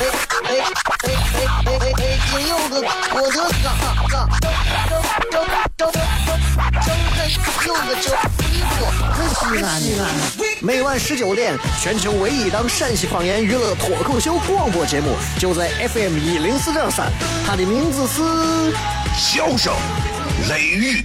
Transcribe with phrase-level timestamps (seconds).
[0.00, 0.02] 哎
[0.44, 0.48] 哎
[1.04, 1.12] 哎
[1.66, 2.18] 哎哎！
[2.30, 2.74] 今有个
[3.12, 3.66] 我的嘎
[4.08, 5.36] 嘎，正正
[5.76, 5.92] 正正
[7.16, 7.20] 正
[7.66, 8.08] 有个叫
[8.48, 8.80] 一个
[9.12, 9.68] 可西安。
[10.62, 17.12] 每晚十九点，全球唯一档陕西方言娱乐脱口秀广播节目，就在 FM 一零四点三。
[17.46, 18.22] 它的名字是
[19.18, 19.74] 《笑声
[20.48, 21.04] 雷雨》。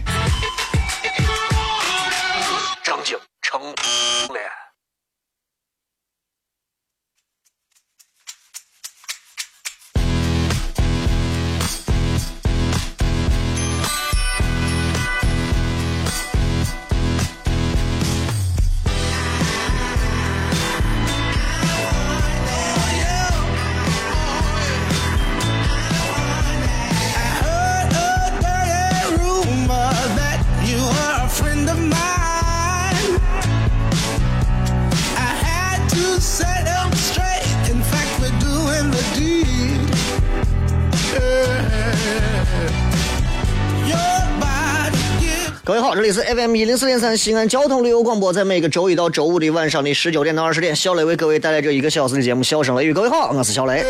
[45.66, 52.92] 各位好，这里是 FM 一零四点三西安交通旅游广播，在每个周一到周五的晚上的十九点到二十点，小雷为各位带来这一个小时的节目《笑声雷雨》。
[52.94, 53.84] 各位好，我是小雷。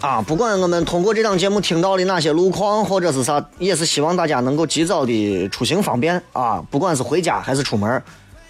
[0.00, 6.64] 啊，不管我们通过这档节目听到的哪些路况或者是啥，也是希望大家能够及早的出行方便啊。
[6.70, 8.00] 不管是回家还是出门，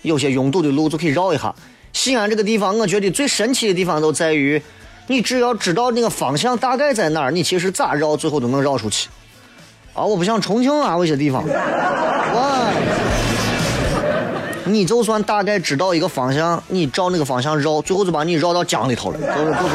[0.02, 1.54] 有些拥堵的路就可以绕一下。
[1.94, 4.60] 西安这个地方，我觉得最神奇的地方都在于，
[5.06, 9.08] 你只要知道那个方向大概在哪儿，你其实咋绕最后都能绕出去。
[9.92, 12.70] 啊，我不像重庆啊，有些地方，哇，
[14.64, 19.74] 你就算大概知道一个方向，你照那个方向绕，最后就把你绕到江里头了，是就是。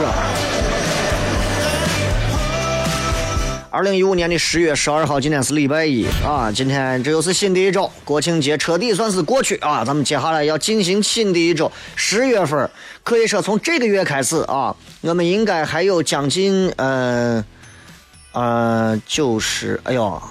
[3.69, 12.69] 二零一五年的十月十二号，今天是礼拜一啊，今天这又是新的一周，国庆节彻底算是过去啊，咱们接下来要进行新的一周，十月份
[13.03, 17.44] 可以说从这个月开始啊，我们应该还有将近嗯。
[18.35, 20.22] 呃，就是，哎呦，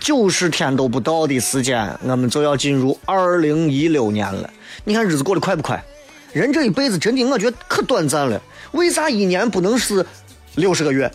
[0.00, 4.50] 九十天都不到的时间，我们就要进入二零一六年了。
[4.82, 5.80] 你看日子过得快不快？
[6.32, 8.42] 人这一辈子真的，我觉得可短暂了。
[8.72, 10.04] 为啥一年不能是
[10.56, 11.08] 六十个月？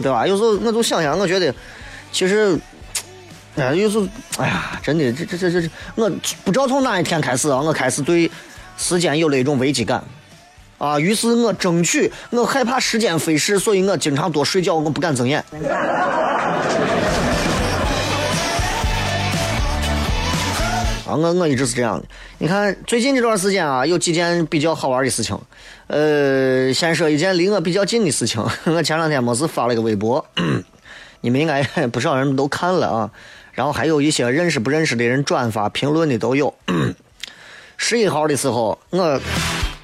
[0.00, 0.24] 对吧？
[0.28, 1.52] 有时候我就想想，我觉得
[2.12, 2.56] 其实，
[3.56, 4.06] 哎，有时候，
[4.38, 6.08] 哎呀，真的，这这这这，我
[6.44, 8.30] 不知道从哪一天开始啊，我开始对
[8.78, 10.04] 时间有了一种危机感。
[10.84, 11.00] 啊！
[11.00, 15.42] 于是我争取，我害怕时间飞逝，所以我经常多睡觉，我不敢睁眼。
[21.06, 22.04] 啊，我我一直是这样的。
[22.36, 25.38] 你看最近这段时间啊，有几件比较好玩的事情。
[25.86, 28.44] 呃，先说一件离我比较近的事情。
[28.66, 30.22] 我前两天没事发了一个微博，
[31.22, 33.10] 你们应该不少人都看了啊。
[33.52, 36.52] 然后还有一些认识不认识的人转发评论的都有。
[37.78, 39.18] 十一号的时候，我。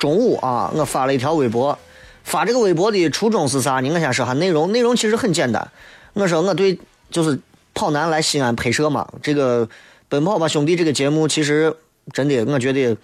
[0.00, 1.78] 中午啊，我发了一条微博，
[2.25, 3.91] 发这个微博的初衷是啥呢？
[3.93, 5.71] 我先说下内容，内容其实很简单。
[6.15, 6.78] 我说我对
[7.11, 7.38] 就是
[7.75, 9.66] 跑男来西安拍摄嘛，这个
[10.09, 11.77] 《奔跑吧兄弟》这个节目，其实
[12.15, 12.97] 真的我觉得，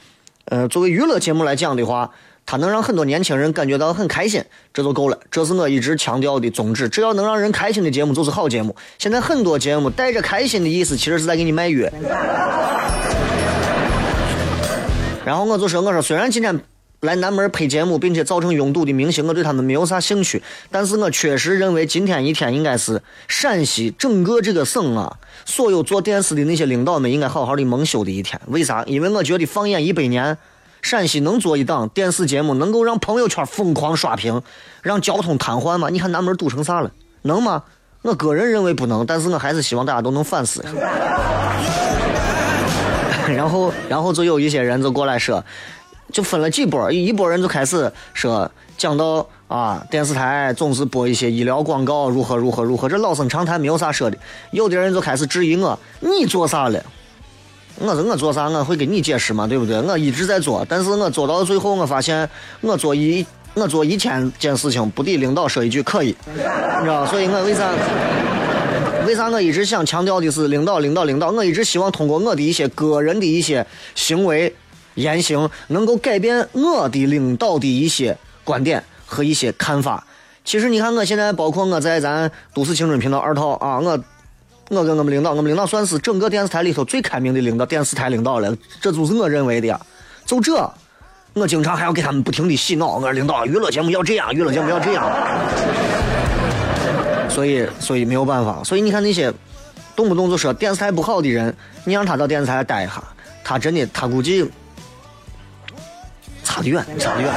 [0.47, 2.11] 呃，作为娱乐节目来讲的话，
[2.47, 4.43] 它能让很多年轻人感觉到很开心，
[4.73, 5.19] 这就够了。
[5.31, 6.89] 这是我一直强调的宗旨。
[6.89, 8.75] 只要能让人开心的节目就是好节目。
[8.99, 11.91] 现在很多节目带着开心的意思，其实是在给你卖药。
[15.27, 16.59] 然后我就说，我说虽然今天。
[17.01, 20.43] 来南门拍节目并且造成拥堵的明星，我对他们没有啥兴趣。
[20.71, 28.41] 但是我确实认为今天一天应该是陕西整个这个省啊，所有做电视的那些领导们应该好好的蒙羞的一天。
[28.47, 28.83] 为啥？
[28.85, 30.39] 因为我觉得放眼一百年，
[30.81, 34.43] 陕西能做一档电视节目，能够让朋友圈疯狂刷屏，
[34.83, 35.89] 让交通瘫痪吗？
[35.91, 36.91] 你看南门堵成啥了？
[37.23, 37.65] 能吗？
[38.03, 40.65] 我个人认为不能，但是我还是希望大家都能反思。
[43.29, 45.45] 然后，然后就有一些人就过来说。
[46.13, 54.17] 就分了几波，一波人就开始说讲到啊，电视台总是播一些医疗广告，如何如何如何，这老生常谈，没有啥说的。
[54.51, 56.83] 有的人就开始质疑我，你做啥了？
[57.79, 58.49] 我说我做啥？
[58.49, 59.81] 我会给你解释嘛，对不对？
[59.81, 62.29] 我一直在做，但是我做到最后，我发现
[62.61, 66.41] 我做一我做一千件事情，不抵领导说一句可以，你
[66.83, 67.05] 知道？
[67.07, 67.69] 所以我为啥？
[69.07, 71.31] 为啥我一直想强调的是领导，领导，领导？
[71.31, 74.53] 我一直希望通过我的一些个人的一些行为。
[74.97, 80.05] 言行能够改变我的领导的一些观点和一些看法，
[80.45, 83.99] 其实你看，我现在包括我在咱都市青春频道二套啊，我
[84.71, 89.81] 我跟我们领导，我们领导算是整个电视台里头最开明的领导，电视台领导了，这就是我认为的呀。
[90.25, 90.69] 就这，
[91.35, 95.09] 我经常还要给他们不停的洗脑，我说领导，娱乐节目要这样，娱乐节目要这样。
[97.29, 98.63] 所以，所以没有办法。
[98.65, 99.33] 所以你看那些
[99.95, 101.55] 动不动就说电视台不好的人，
[101.85, 103.03] 你让他到电视台待一下，
[103.45, 104.51] 他真的，他估计
[106.57, 107.31] 差得远，差得远。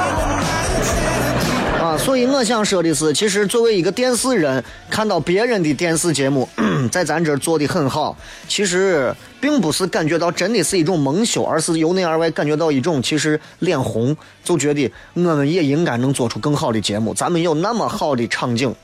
[1.78, 6.48] 啊，所以我想说的是，其实作为一个电视人，看到别人的电视节目
[6.90, 8.16] 在咱这儿做的很好，
[8.48, 17.12] 其实并不是感觉到真的是一种蒙羞，而是由内而外感觉到一种其实脸红，就觉得我们也应该能做出更好的节目。
[17.12, 18.74] 咱们有那么好的场景，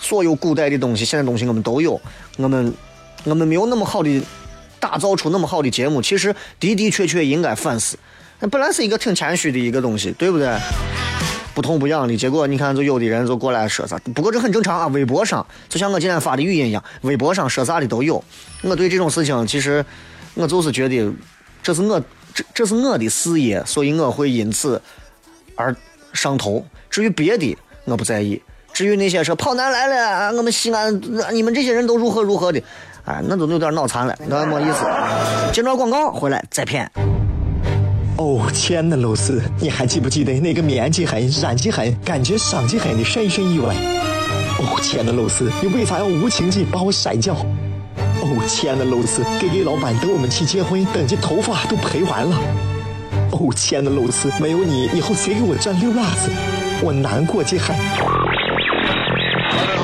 [0.00, 2.00] 所有古代的东西、现在东西我们都有，
[2.36, 2.74] 我们
[3.22, 4.20] 我们没有那么好的
[4.80, 7.96] 打造出那么好的节目，其实的的确确应该反思。
[8.40, 10.48] 那本来是一个挺谦虚的一个东西，对不对？
[11.54, 14.86] 不痛不痒的结果，你看，就有的人就过来说啥，不过这很正常啊。
[14.88, 18.22] 微博上就像我今天发的语音一样，微博上说啥的都有。
[18.62, 19.84] 我对这种事情，其实
[20.34, 21.12] 我就是觉得，
[21.62, 22.02] 这是我
[22.34, 24.82] 这这是我的事业，所以我会因此
[25.54, 25.74] 而
[26.12, 26.66] 上头。
[26.90, 28.42] 至于别的，我不在意。
[28.72, 31.00] 至于那些说跑男来了，我们西安
[31.32, 32.60] 你们这些人都如何如何的，
[33.04, 34.84] 哎，那都有点脑残了，那没意思。
[35.52, 36.90] 接着广告回来再骗。
[38.16, 43.74] 哦天呐，露丝，你还记不记得那个面积狠、染技狠、感觉伤及狠的深深意外？
[44.60, 47.34] 哦天呐，露丝，你为啥要无情地把我甩掉？
[47.34, 52.36] 哦天呐，露丝，GG 老板等我们去结婚，等这头发都赔完了。
[53.32, 56.30] 哦天呐，露丝，没有你，以后谁给我赚溜辣子？
[56.82, 57.74] 我难过极狠。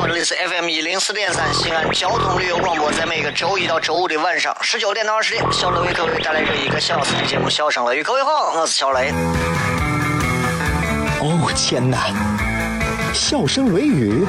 [0.07, 8.03] 这里是 FM 一零四点三西安交通旅游广播，在每个周一到周五的晚上十九点到二十点，小雷为各位带来这一个小时的节目《笑声雷雨》。
[8.05, 9.13] 各位好，我是小雷。
[11.21, 11.99] 哦天哪！
[13.15, 14.27] 笑声雷雨，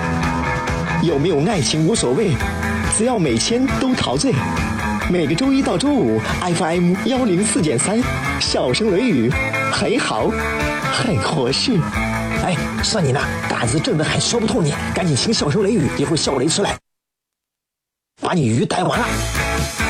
[1.04, 2.32] 有没有爱情无所谓，
[2.96, 4.34] 只要每天都陶醉。
[5.10, 6.20] 每个周一到周五
[6.56, 8.00] ，FM 幺零四点三，
[8.40, 9.32] 笑声雷雨，
[9.72, 10.30] 很好，
[10.92, 11.80] 很合适。
[12.44, 16.76] 哎，算你那，胆子正的很，说不透你，赶紧请小声雷雨，一会儿小雷出来，
[18.20, 19.81] 把你鱼逮完了。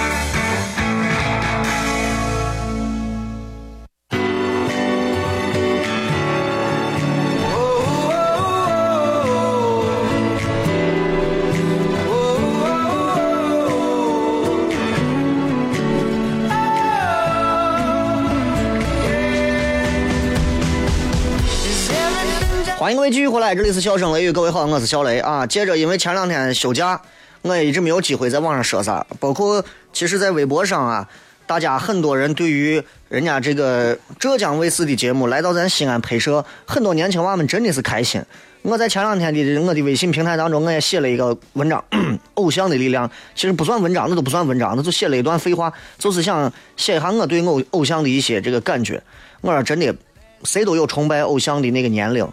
[22.92, 25.48] 迎各位继续回来，这里是笑声雷雨，各位好，我是小雷啊。
[25.48, 27.02] 接着，因为前两天休假，
[27.42, 31.08] 我也一直没有机会在网上说啥，包括其实，在微博上啊，
[31.48, 38.22] 大家很多人对于人家这个浙江卫视的节目来到咱西安拍摄，很多年轻娃们真的是开心。
[38.62, 41.82] 我在前两天的我的微信平台当中，我也写了一个文章，
[42.34, 49.02] 《偶像的力量》，其实不算文章，那都不算文章，那就写了一段废话，就是想写一下我对偶偶像的一些这个感觉。
[49.40, 49.96] 我说真的，
[50.44, 52.28] 谁都有崇拜偶像的那个年龄。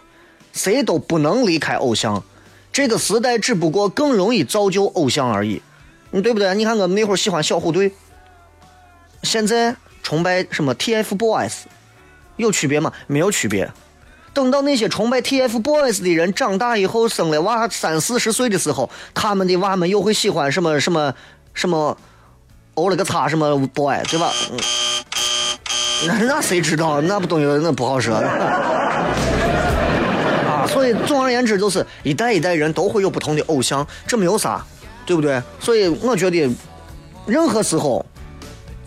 [0.53, 2.23] 谁都不能离开偶像，
[2.71, 5.61] 这个时代只不过更容易造就偶像而已，
[6.11, 6.53] 你对不对？
[6.55, 7.91] 你看我们那会儿喜欢小虎队，
[9.23, 11.53] 现在崇拜什么 TFBOYS，
[12.37, 12.91] 有区别吗？
[13.07, 13.71] 没有区别。
[14.31, 21.13] 等到那些崇拜 TFBOYS 的人长大以后生了娃三四十岁的时候，他们的娃们又会喜欢什么什么
[21.53, 21.97] 什么，
[22.75, 24.31] 欧了个叉什么 boy，对吧？
[26.07, 27.01] 那 那谁知道？
[27.01, 28.15] 那不东西那不好说。
[30.71, 34.65] 所以，总而言之，就是一代一代人都会有不同的偶像，这没有啥，
[35.05, 35.41] 对不对？
[35.59, 36.49] 所以，我觉得
[37.25, 38.05] 任何时候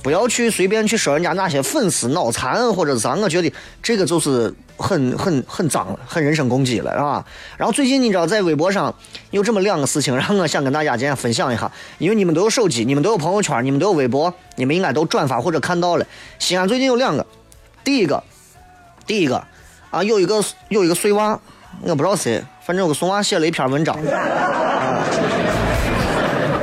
[0.03, 7.25] 不要去随便去说人家那些粉丝脑残或者啥，我觉得这个就是很很很脏了，很人身攻击了，是吧？
[7.57, 8.95] 然后最近你知道，在微博上
[9.31, 16.07] 有这么两个事情，然后我想跟大家今天分享一下，因为你们都有手机，你们都有朋友圈，你们都有微博，你们应该都转发或者看到了。
[16.39, 17.27] 西安最近有两个，
[17.85, 18.23] 第一个，
[19.07, 19.45] 第一个
[19.91, 21.41] 啊，有一个有一个碎娃。
[21.81, 23.97] 我不知道谁，反正我给宋娃写了一篇文章，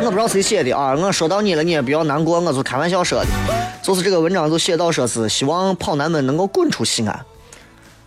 [0.01, 0.95] 我不知道谁写的啊。
[0.95, 3.27] 我说到你了，你也不要难过，我就开玩笑说的。
[3.81, 7.19] 就是这个文章就写到说是希望跑男们能够滚出西安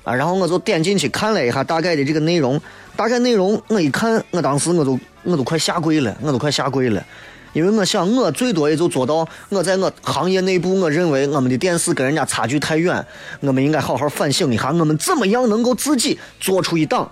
[0.04, 0.14] 啊。
[0.14, 2.60] 然后我就点进去看了一下大概的这个内容，
[2.96, 7.04] 大概内容我一看，我当时我都我都快下跪了，我都快下跪了。
[7.52, 13.04] 因为我想，我最多也就做到，我在我行业内部，我认为我们的电视跟人家差距太远，
[13.40, 17.10] 我们应该好好反省一下，我们怎么样能够自己做出一档，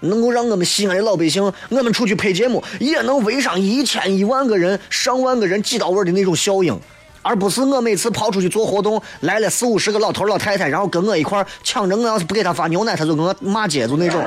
[0.00, 6.78] 能够让我们西安的老百姓，我们出去拍节目也能围上一千一万个人、上万个人挤到位的那种效应，
[7.22, 14.24] 而不是我每次跑出去做活动，来了四五十个老头老太太，然后跟我一块抢着，我要是不给他发牛奶，他就跟我骂街，就那种。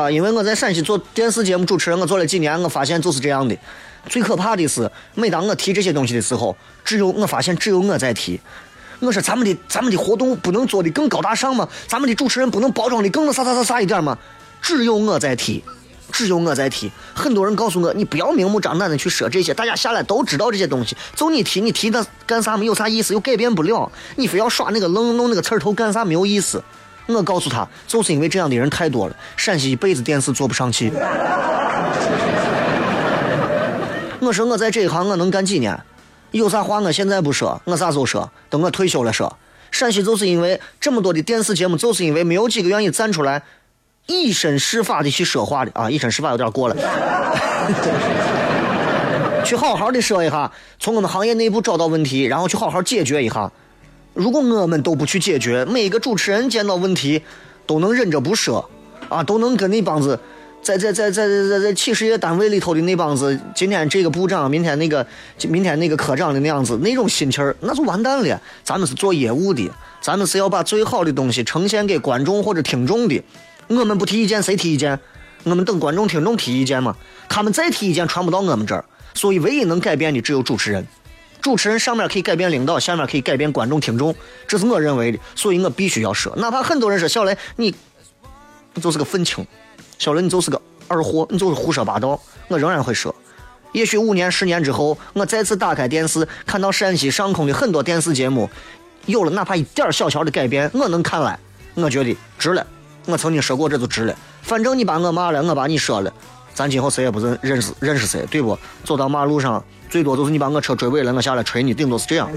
[0.00, 3.56] 啊，因为我在陕西做电视节目主持人，我做了几年，我发现就是这样的。
[4.08, 8.40] 最可怕的是，每当我提这些东西的时候，只有我发现只有我在提。
[9.00, 11.68] 我说咱们的咱们的活动不能做的更高大上吗？
[11.88, 14.16] 咱们的主持人不能包装的更那啥啥啥啥一点吗？
[14.60, 15.62] 只有我在提，
[16.12, 16.90] 只有我在提。
[17.14, 20.96] 很多人告诉我，你不要明目张胆的去说这些，大家下来都知道这些东西。
[21.16, 22.56] 就你提，你提那干啥？
[22.56, 23.90] 没有啥意思，又改变不了。
[24.16, 26.04] 你非要耍那个愣弄那个刺头干啥？
[26.04, 26.62] 没有意思。
[27.06, 30.92] 我告诉他，就是因为这样的人太多了，陕西一辈子电视做不上去。
[34.20, 35.78] 我说我在这一行我能干几年？
[36.30, 38.30] 有啥话我现在不说，我啥时候说？
[38.48, 39.36] 等我退休了说。
[39.70, 43.42] 陕西就是因为这么多的电视节目，就是因为没有几个愿意站出来
[44.06, 45.90] 以身试法的去说话的啊！
[45.90, 46.76] 以身试法有点过了，
[49.44, 53.50] 去好好的说一下，从我们行业内部找到问题，然后去好好解决一下。
[54.14, 57.22] 如果我们都不去解决，每一个主持人见到问题
[57.66, 58.68] 都能忍着不说
[59.08, 60.18] 啊，都能跟那帮子。
[60.62, 65.04] 在在在在在在企事业单位里头的那帮子，今天这个部长，明天那个，
[65.48, 68.40] 明天那个科长的那样子，那种心气儿，那就完蛋了。
[68.62, 69.68] 咱们是做业务的，
[70.00, 73.20] 咱们是要把最好的东西呈现给观众或者听众的。
[73.66, 75.00] 我们不提意见，谁提意见？
[75.42, 76.94] 我们等观众听众提意见嘛。
[77.28, 78.84] 他们再提意见，传不到我们这儿。
[79.14, 80.86] 所以，唯一能改变的只有主持人。
[81.42, 84.14] 主持人上面可以改变领导，下面可以改变观众听众，
[84.46, 85.18] 这是我认为的。
[85.34, 87.74] 所以我必须要说，哪怕很多人说小雷，你
[88.74, 89.44] 你就是个愤青。
[89.98, 92.18] 小雷，你就是个二货，你就是胡说八道。
[92.46, 93.14] 我仍然会说，
[93.72, 98.48] 也许五年、十年之后，我再次打开电视，看到陕西上空的很多电视节目
[99.06, 101.38] 有了哪怕一点小小的改变，我能看来，
[101.74, 102.64] 我觉得值了。
[103.06, 104.16] 我曾经说过，这就值了。
[104.42, 106.12] 反正你把我骂了，我把你说了，
[106.54, 108.58] 咱今后谁也不认认识认识谁，对不？
[108.84, 112.30] 走到马路上，最多就是你把我车追尾了，我下来捶你，顶多是这样。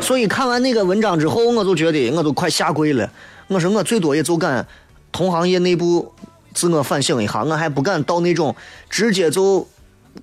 [0.00, 3.10] 所以看完那个文章之后，我就觉得我都快下跪了。
[3.48, 4.66] 我说我最多也就敢
[5.12, 6.12] 同行业内部
[6.52, 8.54] 自我反省一下，我还不敢到那种
[8.90, 9.66] 直接就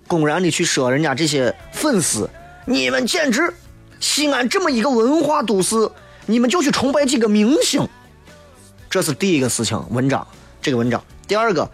[0.08, 2.30] 公然的去说人家这些粉丝。
[2.66, 3.54] 你们简直，
[4.00, 5.90] 西安这么一个文化都市，
[6.26, 7.88] 你们就去崇拜几个明星，
[8.90, 9.82] 这是第一个事情。
[9.90, 10.26] 文章
[10.64, 11.70] 这个文章，第二个，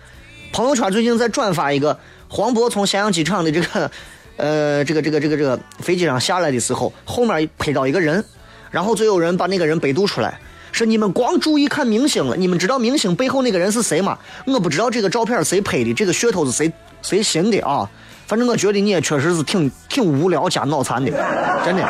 [0.51, 3.91] 朋友圈最近在转发一个黄渤从咸阳机场的这个
[4.35, 8.25] 呃这个这个这个这个飞机上下来的时候，后面拍到一个人，
[8.71, 10.39] 然后就有人把那个人百度出来。
[10.71, 14.17] 说你们光注意看明星了，你们知道明星背后那个人是谁吗？
[14.45, 16.71] 我不知道这个照片谁拍的，这个噱头是谁
[17.03, 17.87] 谁寻的啊？
[18.25, 21.11] 反正我觉得你也确实是挺挺无聊加脑残的，
[21.63, 21.83] 真的。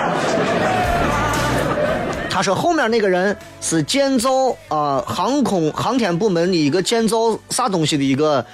[2.39, 8.46] 他说后面那个人是建造啊航空航天部门的一个建造啥东西的一个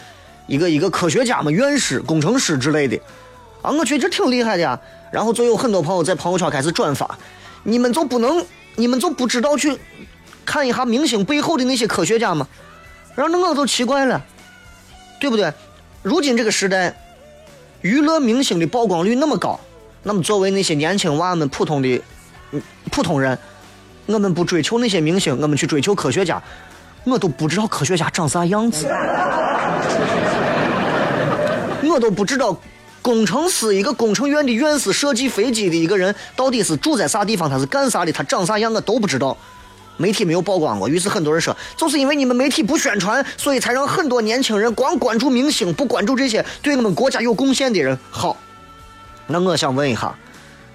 [0.48, 3.00] 一个一个科学家嘛，院士、工程师之类的
[3.62, 4.80] 啊，我觉得这挺厉害的呀。
[5.12, 7.15] 然后就有很多朋友在朋友圈开始转发，
[7.62, 8.44] 你们就不能，
[8.75, 9.77] 你们就不知道去。
[10.44, 12.48] 看一下明星背后的那些科学家吗，
[13.13, 14.20] 然后那我就奇怪了，
[15.20, 15.54] 对不对？
[16.01, 16.92] 如今这个时代，
[17.82, 19.60] 娱乐明星的曝光率那么高，
[20.01, 22.01] 那么作为那些年轻娃们普通的
[22.92, 23.38] 普通人，
[24.08, 26.42] 我们不追求那些明星，我们去追求科学家，
[27.04, 28.88] 我都不知道科学家长啥样子，
[31.84, 32.56] 我都不知道
[33.02, 39.36] 工程师一个工程院的院士设计飞机的一个人到底是住在啥地方，他是干啥的，他长啥样，我都不知道。
[39.98, 47.98] 媒体没有曝光过，于是很多人说，就是因为你们媒体不宣传，所以才让很多年轻人光关注明星，不关注这些对我们国家有贡献的人。
[48.12, 48.36] 好，
[49.26, 50.14] 那我想问一下，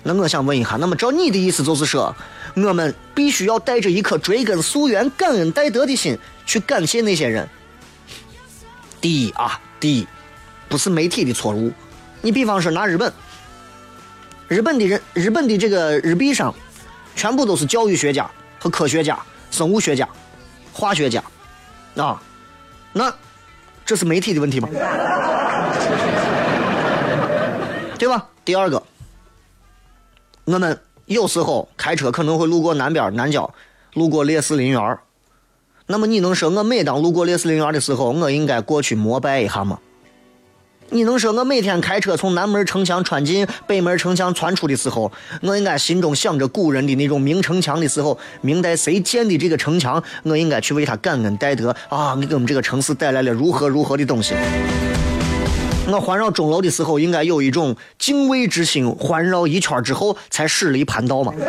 [0.03, 2.15] 那我想问一下，那么照你的意思就是说，
[2.55, 7.49] 我们必须要带着一颗追根溯源、感恩戴德的心去感谢那些人。
[9.01, 10.07] 第一啊，第一，
[10.69, 11.73] 不是媒体的错误。
[12.23, 13.13] 你比方说拿日本，
[14.49, 16.55] 日本的人，日本的这个日币上，
[17.15, 18.31] 全部都是教育学家。
[18.63, 19.19] 和科学家、
[19.51, 20.07] 生物学家、
[20.71, 21.25] 化学家，
[21.97, 22.21] 啊，
[22.93, 23.11] 那
[23.87, 24.69] 这是媒体的问题吗？
[27.99, 28.29] 对吧？
[28.45, 28.83] 第二个，
[30.45, 33.53] 我们有时候开车可能会路过南边南郊，
[33.95, 34.99] 路过烈士陵园
[35.87, 39.79] 那么你能说我每当路过烈士陵园的时候，我应该过去膜拜一下吗？
[40.93, 52.17] 你能说我每天开车从南门城墙穿进北门城墙穿出的时候，我应该心中想着古人的那种明城墙的时候，明代谁建的这个城墙，我应该去为他感恩戴德啊！
[52.19, 54.35] 你给我们这个城市带来了如何如何的东西。
[55.87, 61.33] 我环绕钟楼的时候，应该有一种敬畏之心，环绕一圈之后才驶离盘道嘛。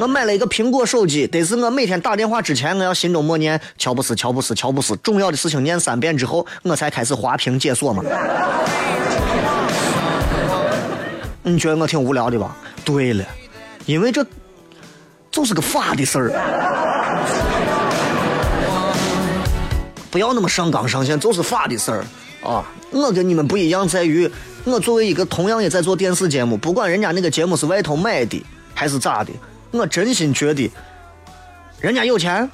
[0.00, 4.94] 我买了一个苹果手机，得是我每天打电话之前，我要心中默念乔布斯，乔布斯，乔布斯。
[4.96, 8.04] 重要的事情念三遍之后，我才开始滑屏解锁嘛。
[11.42, 12.54] 你觉得我挺无聊的吧？
[12.84, 13.24] 对了，
[13.86, 14.26] 因为这
[15.30, 16.30] 就是个法的事儿。
[20.14, 22.04] 不要那么上纲上线，就是法的事儿
[22.40, 22.64] 啊！
[22.92, 24.30] 我跟你们不一样，在于
[24.62, 28.40] 我作为一个同样也在做电视节目，不管人家那个节目是外头买的
[28.76, 29.32] 还是咋的，
[29.72, 30.70] 我真心觉得，
[31.80, 32.48] 人家有钱，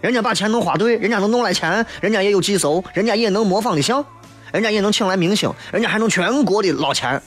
[0.00, 4.06] 人家把钱能花对，人家能弄来钱，人家也有技术，人家也能模仿的像，
[4.52, 7.20] 人家也能请来明星，人家还能全国的捞钱，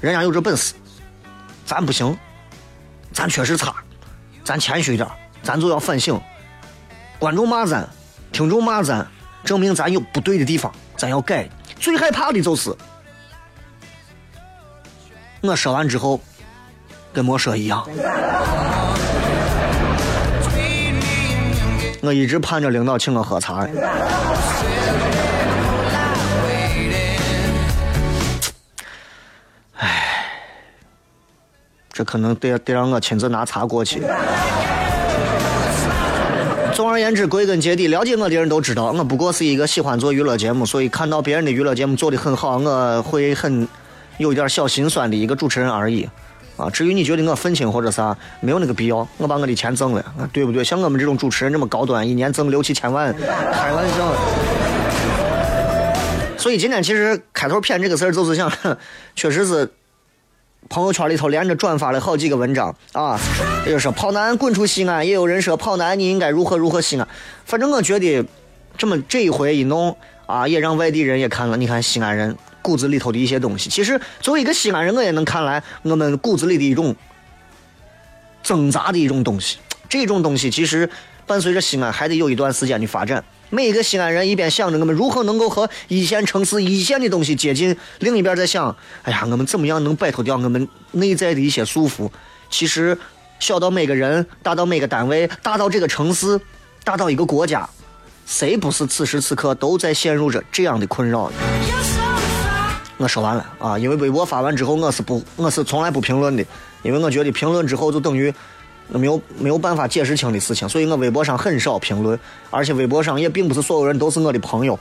[0.00, 0.74] 人家有这本事，
[1.64, 2.18] 咱不行，
[3.12, 3.72] 咱确实差，
[4.42, 5.08] 咱谦虚点，
[5.44, 6.20] 咱就要反省，
[7.20, 7.88] 观众骂咱。
[8.36, 9.06] 听众骂咱，
[9.42, 11.48] 证明咱有不对的地方，咱要改。
[11.80, 12.76] 最害怕的就是，
[15.40, 16.20] 我说完之后
[17.14, 17.82] 跟没说一样。
[22.02, 23.66] 我一直盼着领导请我喝茶。
[29.76, 30.26] 唉，
[31.90, 34.02] 这可能得得让我亲自拿茶过去。
[36.76, 43.66] 总而言之，归根结底，了解我的人都知道，我不过是一个喜欢做娱乐节目，所以看到别人的娱乐节目做的很好，我会很
[44.18, 46.06] 有一点小心酸的一个主持人而已。
[46.58, 50.04] 啊，至于你觉得我愤青或者啥，没有那个必要，我把我的钱挣了，
[50.34, 50.62] 对不对？
[50.62, 53.10] 像我们这种主持人这么高端，一年挣六七千万，
[53.54, 54.12] 开玩笑。
[56.36, 58.52] 所以今天其实开头骗这个事儿，就是想，
[59.16, 59.66] 确实是。
[60.68, 63.18] 朋友圈里头连着转发了好几个文章啊，
[63.64, 67.06] 也就说跑男滚出西安，也有人说跑男你应该如何如何西安。
[67.44, 68.24] 反正我觉得，
[68.76, 69.96] 这么这一回一弄
[70.26, 71.56] 啊，也让外地人也看了。
[71.56, 73.70] 你看西安人骨子里头的一些东西。
[73.70, 76.94] 其实作为一个西安人，我也能看来我们骨子里的一种
[78.42, 79.58] 挣扎的一种东西。
[79.88, 80.88] 这种东西其实
[81.26, 83.22] 伴随着西安还得有一段时间的发展。
[83.50, 92.10] 每一个西安人一边想着我们如何能够和一线城市一线的东西接近，另一边在想，哎呀，我们怎么样能摆脱掉我们内在的一些束缚？
[92.50, 92.98] 其实，
[93.38, 96.40] 小到每个人，大到每个单位，大到这个城市，
[96.82, 97.68] 大到一个国家，
[98.26, 101.36] 谁不是此时此刻都在陷入着这样的困扰呢？
[102.96, 106.44] 我说完了啊，因为微博发完之后，我是不，我是从来不评论的，
[106.82, 108.34] 因为我觉得评论之后就等于。
[108.88, 112.18] 那没有没有办法解释清的事情，所以我微博上很少评论，
[112.50, 114.78] 而且微博上也并不是所有人都是我的朋友。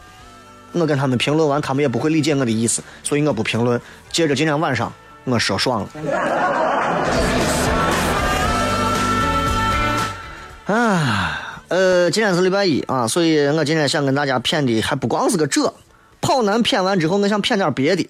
[0.73, 3.79] 我跟他们评论完，他们也不会理解我的意思，所以我不评论。
[4.11, 4.91] 接着今天晚上
[5.23, 5.89] 我说爽了。
[10.65, 15.73] 啊，呃，今天是礼拜一啊，所以我今天想跟大家谝的还不光是个这，
[16.19, 18.09] 跑男谝完之后，我想谝点别的。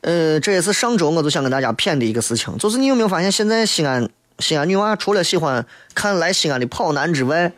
[0.00, 4.08] 呃，这也是上周我就想跟大家谝的一个事情，就是你有没有发现，现在西安？
[4.40, 7.52] 西安女娃除了喜欢看来西安的跑男之外，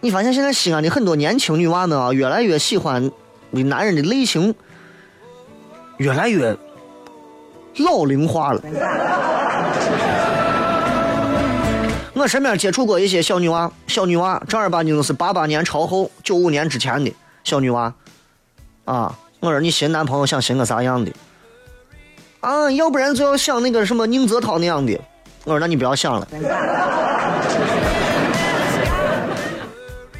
[0.00, 3.10] 你发现现在西安的很多年轻女娃们啊，越来越喜欢
[3.52, 4.54] 的男人的类型，
[5.98, 6.56] 越来越
[7.76, 8.60] 老龄化了。
[12.14, 17.10] 我身边接触过一些小女娃，小女娃正儿八经都是八八年朝后、九五年之前的
[17.44, 17.94] 小女娃，
[18.84, 21.10] 啊，我说你寻男朋友想寻个啥样的？
[22.40, 25.00] 啊，要不然就要想那个什么宁泽涛那样的。
[25.44, 26.28] 我说：“那你不要想了。”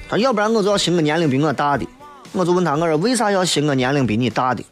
[0.08, 1.86] 他要不然我就要寻个年龄比我大的。
[2.32, 4.64] 我就问他：“我说为啥要寻个年龄比你大的？”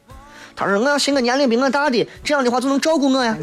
[0.57, 3.37] 他说：“我要寻个年龄比我大的，这样的话就能照顾我呀。”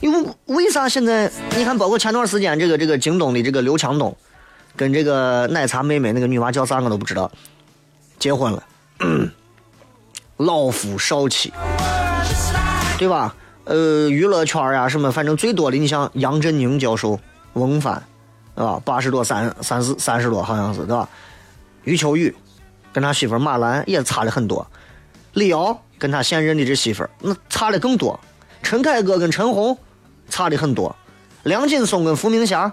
[0.00, 4.16] 因为为啥现在你看，包括前段时间这个这个京东的这个刘强东，
[4.76, 7.28] 跟这个奶茶妹妹那个女娃叫啥我都不知道，
[8.18, 8.62] 结婚了，
[10.38, 11.52] 老夫少妻。
[12.98, 13.34] 对吧？
[13.64, 17.18] 呃，娱乐圈呀，什么，反正最多的，你像杨振宁教授、
[17.54, 18.00] 翁帆，
[18.54, 21.08] 啊，八十多、三三十、三十多，好像是，对吧？
[21.82, 22.32] 余秋雨
[22.92, 24.64] 跟他媳妇马兰也差了很多，
[25.34, 28.18] 李敖跟他现任的这媳妇那差的更多，
[28.62, 29.76] 陈凯歌跟陈红
[30.30, 30.94] 差的很多，
[31.42, 32.72] 梁劲松跟伏明霞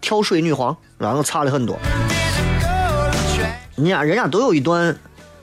[0.00, 1.78] 跳水女皇，然后差的很多。
[3.76, 4.98] 人家人家都有一段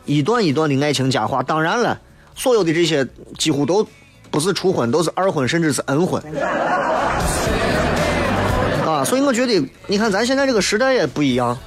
[0.06, 1.98] 一段一段的爱情佳话，当然了，
[2.36, 3.08] 所有的这些
[3.38, 3.88] 几乎都。
[4.32, 6.24] 不是初婚，都是二婚，甚至是 N 婚，
[8.88, 9.04] 啊！
[9.04, 11.58] 所以我觉得，你看咱现在这个时代也不一样，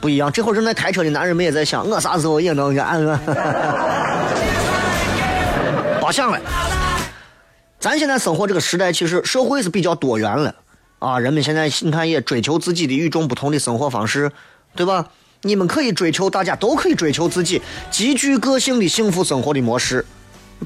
[0.00, 0.32] 不一样。
[0.32, 3.20] 这会儿正在开车的男人们也在想，我啥时候也能安安？
[6.00, 6.40] 别想了，
[7.78, 10.52] 咱现在生活这个时代，其实社会是比较多元了
[10.98, 11.20] 啊！
[11.20, 14.32] 人们现在你看也追求自己的与众不同的生活方式，
[14.74, 15.06] 对吧？
[15.42, 20.04] 你们可以追求，大家都可以追求自己极具个性的幸福生活的模式，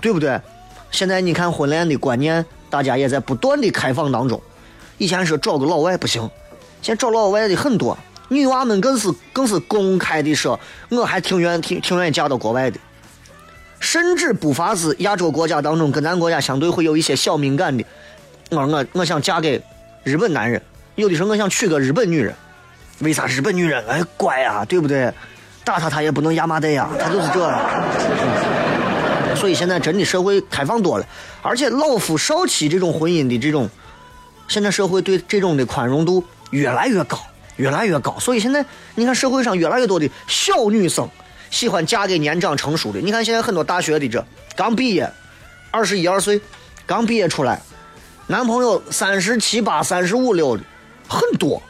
[0.01, 0.40] 对不对？
[0.90, 4.40] 现在你看婚恋的观念，大家也在不断的开放当中。
[4.99, 6.22] 以前说找个老外不行，
[6.81, 7.96] 现在找老外的很多，
[8.29, 12.79] 女娃们更是更是公开的说，我还挺愿挺挺愿意嫁到国外的。
[13.79, 17.85] 甚至不乏是亚洲国家当中跟咱国家相对会有一些小敏感的，
[18.51, 19.62] 我说我我想嫁给
[20.03, 20.61] 日本男人，
[20.94, 22.35] 有的时候我想娶个日本女人。
[23.01, 25.12] 为啥日本女人哎乖啊，对不对？
[25.62, 28.56] 打她她也不能压麻袋呀，她就是这。
[29.37, 31.07] 所以现在真的社会开放多了，
[31.42, 33.68] 而且老夫少妻这种婚姻的这种，
[34.49, 37.18] 现在社会对这种的宽容度越来越高，
[37.57, 38.18] 越来越高。
[38.18, 41.09] 所以现在你看社会上越来越多的小女生
[41.51, 43.01] 喜欢嫁给年长成熟的。
[43.01, 44.25] 你看现在很多大学的这
[44.57, 45.09] 刚毕业，
[45.70, 46.40] 二十一二岁，
[46.87, 47.61] 刚毕业出来，
[48.27, 50.62] 男朋友三十七八、三十五六的
[51.07, 51.62] 很多。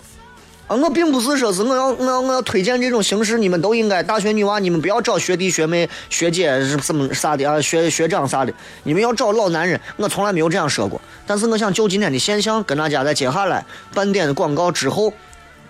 [0.66, 8.52] 啊，我并不是说是我要我要我要推荐这种形式，你们都应该大学女娃，你们不要找学弟学妹学姐是什么啥的啊，学学长啥的，
[8.82, 9.80] 你们要找老男人。
[9.96, 15.12] 我从来没有这样说过，但是我想就今天的现象，跟大家在接下来半点的广告之后，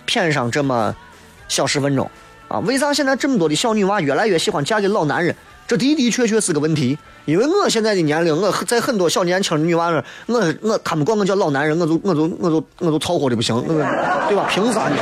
[0.07, 0.95] 谝上这么
[1.47, 2.09] 小十分钟
[2.47, 5.35] 啊，为啥现在这么多的小女娃越来越喜欢嫁给老男人？
[5.67, 6.97] 这的的确确是个问题，
[7.27, 9.89] 因为我现在的年龄，我在很多小年轻女娃
[10.27, 14.47] 那，我我他们管我叫老男人，我就我就我就我就凑合的不行，对吧？
[14.49, 14.95] 凭啥呢？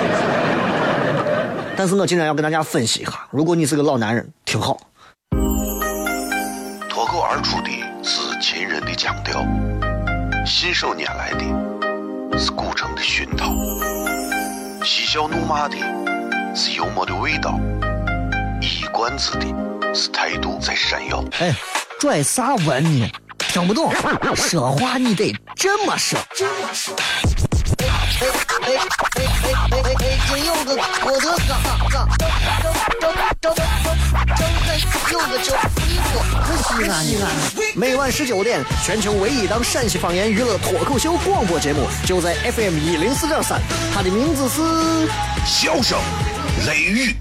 [1.78, 4.76] 但是我今天要跟大家分析一下，如果你是个老男人，挺好。
[6.90, 7.70] 脱口而出的
[8.02, 9.46] 是秦人的腔调，
[10.48, 13.54] 信手拈来的是古城的熏陶，
[14.84, 15.76] 嬉笑怒骂的
[16.56, 17.60] 是幽默的味道，
[18.62, 19.75] 一冠子的。
[19.95, 21.23] 是态度在闪耀。
[21.39, 21.55] 哎，
[21.99, 23.10] 拽啥文呢？
[23.38, 23.93] 听不懂，
[24.36, 26.19] 说话你得这么说。
[26.19, 26.36] 哎
[28.19, 28.27] 哎
[28.62, 28.75] 哎哎
[29.41, 30.17] 哎哎哎！
[30.29, 31.55] 真有个我的哥，
[31.89, 31.95] 哥，
[32.99, 33.63] 周周周周周
[35.12, 35.55] 有个叫
[35.88, 37.23] 衣服，可惜了你了。
[37.75, 43.62] 每晚十九点，全球唯一档陕西方言娱乐脱口秀广播节目，就在 FM 一零四点三，
[43.93, 44.62] 它的名字是
[45.45, 45.97] 《笑声
[46.67, 47.12] 雷雨》。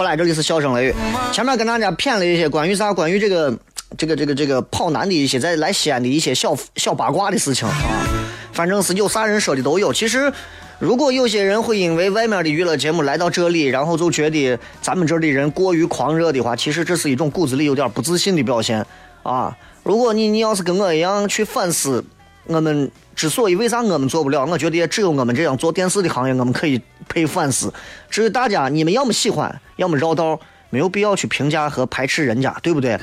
[0.00, 0.94] 回来，这里是笑声雷雨。
[1.30, 3.54] 前面跟大家谝了一些关于啥，关于这个
[3.98, 8.08] 这个这个这个跑男的一些在来西安的一些小小八卦的事情啊。
[8.50, 9.92] 反正是有啥人说的都有。
[9.92, 10.32] 其实，
[10.78, 18.82] 如果有些人会因为外面的娱乐节目来到这里，然后就觉得咱们这儿的人过于狂热的话，其实这是一种骨子里有点不自信的表现
[19.22, 19.54] 啊。
[19.82, 22.02] 如果你你要是跟我一样去反思，
[22.46, 26.80] 我们之所以为啥我们做不了，我觉得也只有我们这样做电视的行业，我们可以。
[27.06, 27.74] 配反思，
[28.08, 30.38] 至于大家，你们要么喜欢，要么绕道，
[30.70, 32.96] 没有必要去评价和排斥人家，对不对？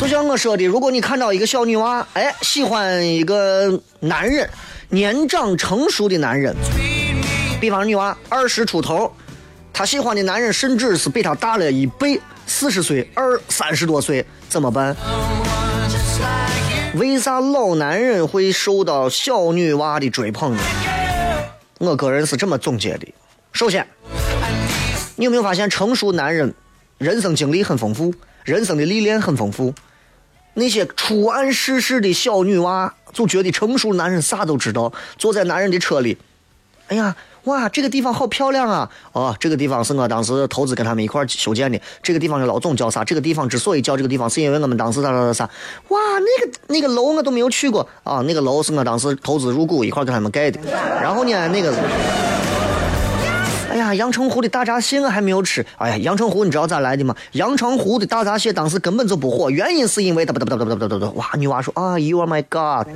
[0.00, 4.48] 就像我说的，如果你看到一个小女娃，哎，喜欢一个男人，
[4.88, 6.56] 年长成熟的男人，
[7.60, 9.12] 比方女娃二十出头，
[9.70, 14.96] 她喜欢的男人甚至是比她大了一倍，四十岁，二三十多岁，怎么办？
[16.94, 20.62] 为啥老男人会受到小女娃的追捧呢？
[21.78, 23.06] 我个人是这么总结的：
[23.52, 23.86] 首先，
[25.16, 26.54] 你有没有发现，成熟男人
[26.96, 29.74] 人生经历很丰富，人生的历练很丰富。
[30.54, 34.92] 那些初谙世事的小女娃，就觉得成熟男人啥都知道。
[35.16, 36.16] 坐在男人的车里，
[36.88, 38.90] 哎呀，哇，这个地方好漂亮啊！
[39.12, 41.80] 哦，这个地方是我当时投资跟他们一块修建的。
[42.02, 43.02] 这个地方的老总叫啥？
[43.04, 45.44] 这个地方之所以叫这个地方，是因为我们当时啥啥啥啥。
[45.88, 48.22] 哇，那个那个楼我都没有去过啊！
[48.26, 50.60] 那个楼是我当时投资入股一块跟他们盖的。
[51.00, 51.72] 然后呢，那个，
[53.70, 55.64] 哎呀，阳澄湖的大闸蟹我还没有吃。
[55.76, 57.14] 哎呀，阳澄湖你知道咋来的吗？
[57.32, 61.10] 阳澄湖的大闸蟹当时根本就不火，原因是因为哒哒哒哒哒哒哒哒。
[61.12, 62.88] 哇，女娃说啊，You are my God，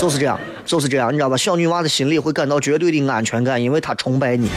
[0.00, 0.40] 就是这样。
[0.64, 1.36] 就是这样，你知道吧？
[1.36, 4.48] 小女娃子心里会感到绝对的安全感，因为她崇拜你。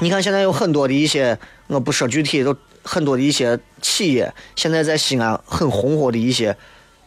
[0.00, 6.56] 你看，现在有很多的一些，我不说具体，都很多的一些企业，现在在西安很红火的一些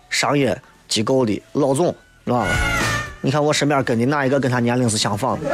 [0.09, 1.87] 商业机构的老总，
[2.23, 2.47] 知道吧？
[3.21, 5.49] 你看我身边跟的哪一个跟他年龄是相仿的？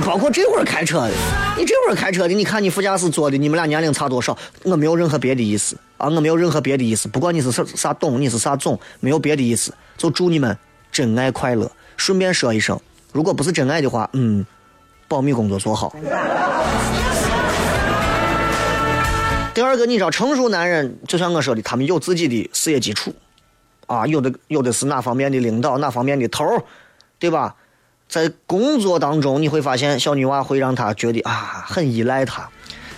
[0.00, 1.12] 包括这会儿开车的，
[1.56, 4.36] 你这会儿开车的，你看你副驾驶坐的，你们俩年龄差多少？
[4.62, 7.08] 我没有任何别的意思啊，我没有任何别的意思。
[7.08, 10.56] 不管你是啥啥懂，你是啥总，没有别的意思，就祝你们
[10.92, 11.70] 真爱快乐。
[11.96, 12.78] 顺便说一声，
[13.12, 14.44] 如果不是真爱的话，嗯，
[15.08, 15.94] 保密工作做好。
[19.54, 23.14] 第二个，你知道，成熟男人就像我说的，他们有自己的事业基础，
[23.86, 26.44] 啊，有的有的是哪方面的领导，哪方面的头
[27.18, 27.54] 对吧？
[28.14, 32.48] 在工作当中，你会发现小女娃会让他觉得啊，很依赖他，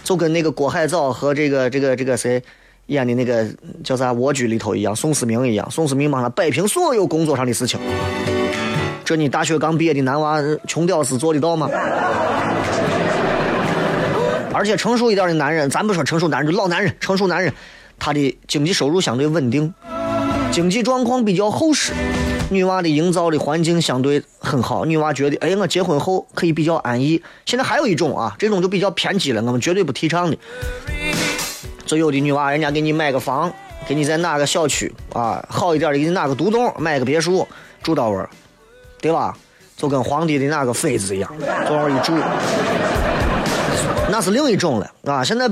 [0.04, 2.42] 就跟那个郭海藻和这个这个这个谁
[2.88, 3.46] 演的那个
[3.82, 7.80] 叫啥《蜗居》里头一样，宋思明一样，宋思明帮他摆平所有工作上的事情。
[9.06, 11.66] 这你大学刚毕业的男娃，穷屌丝做得到吗？
[14.52, 17.50] 而且成熟一点的男人，咱不说成熟男人，就老男人，成熟男人，
[17.98, 19.72] 他的经济收入相对稳定，
[20.52, 21.94] 经济状况比较厚实，
[22.48, 27.20] 女娃的营造的环境相对很好，女娃觉得，哎，我结婚后可以比较安逸。
[27.44, 30.38] 现在还有一种啊，这种就比较偏激了，我们绝对不提倡的。
[31.84, 33.52] 就有的女娃，人家给你买个房，
[33.86, 37.46] 给你在哪个小区啊好一点的，给你哪个独栋买个别墅
[37.82, 38.24] 住到位，
[39.00, 39.36] 对吧？
[39.76, 41.30] 就跟皇帝的那个妃子一样，
[41.70, 42.12] 往那一住。
[44.08, 45.22] 那是另一种了啊！
[45.22, 45.50] 现在，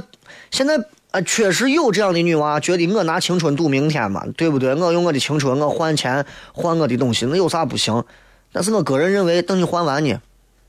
[0.50, 0.78] 现在
[1.14, 4.74] 啊，确实有这样的女娃，觉得我拿青春赌明天嘛，对不对？
[4.74, 8.03] 我用我的青春，我换钱换我的东西，那有啥不行？
[8.50, 10.20] 但是我个人认为，等你换完呢，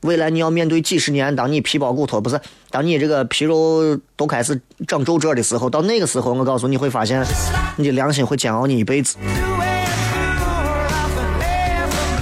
[0.02, 7.26] 未来你要面对几十年，当你皮包骨头不是，当你这个皮肉都开始长皱褶的时候，到那个时候，我告诉你会发现，
[7.74, 9.16] 你的良心会煎熬你一辈子。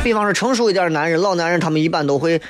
[0.02, 2.40] 比方说，成熟一点的男人，老男人，他们一般都会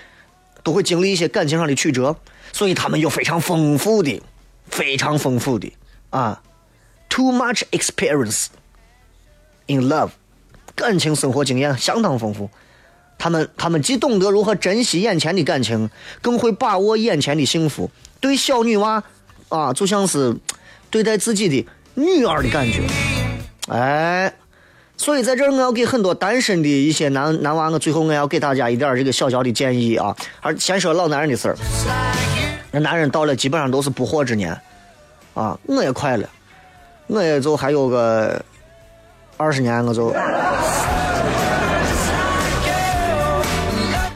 [0.63, 2.15] 都会经历一些感情上的曲折。
[2.53, 4.23] 所以他们有非常丰富的、
[4.69, 5.73] 非常丰富的
[6.11, 6.43] 啊
[7.09, 8.47] ，too much experience
[9.67, 10.11] in love，
[10.75, 12.51] 感情生活经验相当丰富。
[13.17, 15.89] 他们他们既懂得如何珍惜眼前的感情，
[16.21, 17.91] 更会把握眼前的幸福。
[18.21, 19.03] 对小女娃
[19.49, 20.37] 啊，就像是
[20.91, 22.83] 对待自己的女儿的感觉。
[23.69, 24.35] 哎，
[24.97, 30.15] 所以在这儿我要给很多单身的一些男男娃，我最后我要给大家一点这个小小的建议啊。
[30.41, 32.44] 而先说老男人的事儿。
[32.75, 34.51] 那男人到了基本上都是不惑之年，
[35.33, 36.29] 啊，我也快了，
[37.07, 38.45] 我也就还有个
[39.37, 40.13] 二十年，我就。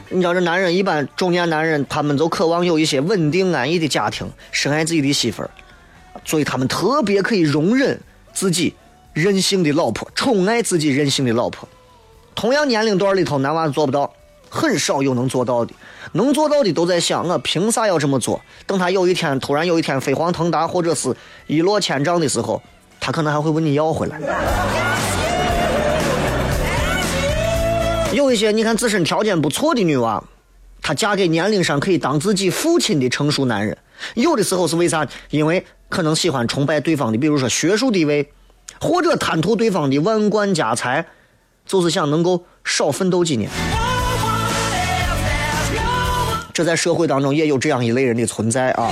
[0.09, 5.49] 你知道这男人一般中年男人，他们都渴望有一些稳定安逸的家庭，深爱自己的媳妇儿，
[6.25, 7.97] 所以他们特别可以容忍
[8.33, 8.75] 自己
[9.13, 11.65] 任性的老婆，宠爱自己任性的老婆。
[12.35, 14.11] 同样年龄段里头，男娃做不到。
[14.49, 15.73] 很少有能做到的，
[16.13, 18.41] 能做到的都在想我凭啥要这么做？
[18.65, 21.15] 等他有一天突然有一天飞黄腾达或者是
[21.47, 22.61] 一落千丈的时候，
[22.99, 24.19] 他可能还会问你要回来。
[28.11, 30.23] 有一些你看自身条件不错的女娃，
[30.81, 33.77] 她嫁给年龄上可以当自己父亲的成熟男人，
[34.15, 35.07] 有的时候是为啥？
[35.29, 38.31] 因为可能喜欢崇拜对方的，比如说学术地位，
[38.81, 41.05] 或者贪图对方的万贯家财，
[41.67, 43.47] 就是想能够少奋斗几年。
[46.59, 48.91] 这在社会当中也有这样一类人的存在啊！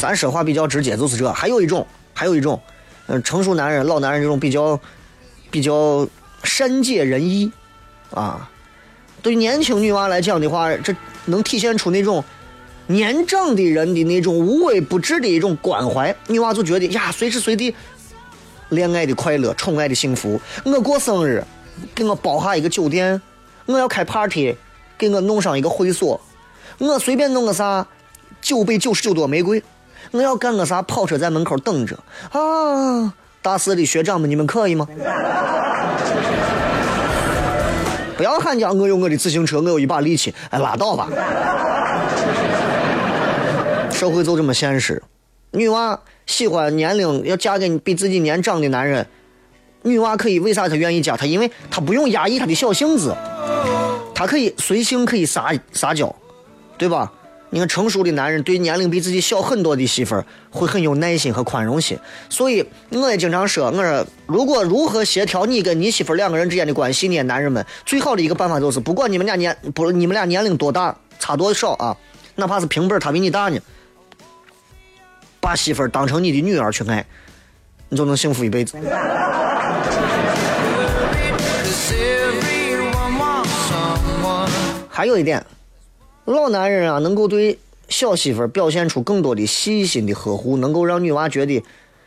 [0.00, 1.30] 咱说话比较直接，就是这。
[1.30, 2.58] 还有一种，还有一种，
[3.06, 4.80] 嗯，成熟男人、老男人这种比较
[5.50, 6.08] 比较
[6.42, 7.52] 善解人意
[8.14, 8.48] 啊。
[9.20, 12.24] 对年轻女娃来讲的话，这能体现出那种
[12.86, 16.16] 年长的人的那种无微不至的一种关怀。
[16.28, 17.74] 女娃就觉得呀，随时随地
[18.70, 20.40] 恋爱的快乐、宠爱的幸福。
[20.64, 21.44] 我过生日，
[21.94, 23.20] 给我包下一个酒店；
[23.66, 24.56] 我要开 party，
[24.96, 26.18] 给我弄上一个会所。
[26.80, 27.86] 我随便弄个啥，
[28.40, 29.62] 九百九十九朵玫瑰，
[30.12, 31.94] 我要干个啥，跑车在门口等着
[32.32, 33.12] 啊！
[33.42, 34.88] 大四的学长们，你们可以吗？
[38.16, 41.08] 不要喊叫我有我的自行车，我有一把力气，哎，拉倒吧！
[43.92, 45.02] 社会就这么现实，
[45.50, 49.06] 女娃喜欢年龄要嫁给比自己年长的男人，
[49.82, 51.26] 女娃可以为啥她愿意嫁他？
[51.26, 53.14] 因为她不用压抑她的小性子，
[54.14, 56.14] 她可以随性，可以撒撒娇。
[56.80, 57.12] 对吧？
[57.50, 61.98] 你看成熟的男人对年龄比自己小很多的媳妇儿会很有耐心和宽容心，
[62.30, 67.22] 所以我也经常说，我说如果如何协调你跟你媳妇儿两个人之间的关系呢？
[67.24, 71.94] 男人们最好的一个办法就是，不管你们俩年不你们俩年龄多大，差多少啊，
[72.36, 73.58] 哪怕是平辈儿，他比你大呢，
[75.38, 77.04] 把媳妇儿当成你的女儿去爱，
[77.90, 78.78] 你就能幸福一辈子。
[84.88, 85.44] 还有一点。
[86.30, 91.62] 老男人啊，能够对小媳妇儿表现出更多的细心的呵护，能够让女娃觉得，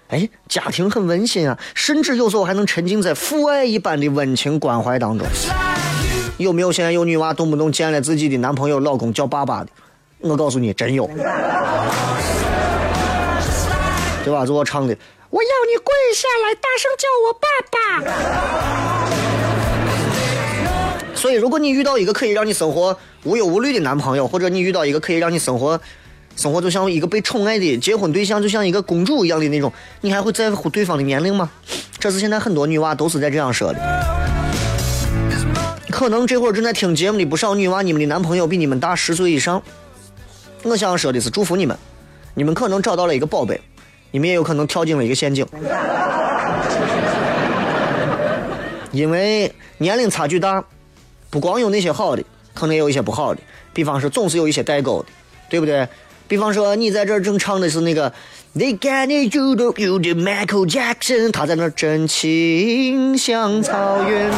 [0.07, 5.27] 哎，家庭很温馨啊，甚至有时候还能沉浸在父爱一般的温情关怀当中。
[6.37, 9.69] 有没有现在有女娃动不动见了自己的男朋友、老公叫爸爸的？
[10.19, 11.17] 我告诉你，真有，对
[14.31, 14.45] 吧？
[14.45, 14.95] 就我唱的，
[15.29, 17.47] 我要你跪下来，大声叫我爸
[18.87, 18.92] 爸。
[21.23, 25.79] 所以，如果你遇到一个可以让你生活无忧无虑的男朋友，或者你遇到一个可以让你生活
[26.35, 31.49] 生活就像一个被宠爱的结婚对象，就像一个公主一样的那种，你还会在乎对方的年龄吗？
[31.97, 33.79] 这是现在很多女娃都是在这样说的。
[35.89, 39.63] 可能这会儿正在听节目的不少女娃，你们的男朋友比你们大十岁以上。
[40.63, 41.77] 我想说的是，祝福你们，
[42.33, 43.61] 你们可能找到了一个宝贝，
[44.11, 45.47] 你们也有可能跳进了一个陷阱。
[48.91, 50.61] 因为年龄差距大，
[51.33, 53.41] 不光有那些好的，可能也有一些不好的。
[53.73, 55.07] 比方说，总是有一些代沟的，
[55.49, 55.87] 对不对？
[56.27, 58.13] 比方说，你在这儿正唱的是那个
[58.55, 64.31] They Got You Do You 的 Michael Jackson，他在那儿真情像草原。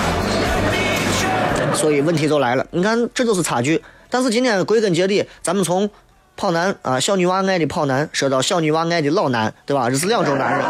[1.73, 3.83] 所以问题就来了，你看这就是差距。
[4.09, 5.89] 但是今天归根结底，咱们从
[6.37, 9.89] 跑男啊小女娃爱的跑男，说到小女娃爱的老男，对吧？
[9.89, 10.65] 这是两种男人。